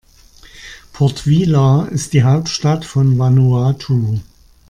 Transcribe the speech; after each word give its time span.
Port 0.93 1.27
Vila 1.27 1.85
ist 1.85 2.13
die 2.13 2.23
Hauptstadt 2.23 2.85
von 2.85 3.19
Vanuatu. 3.19 4.17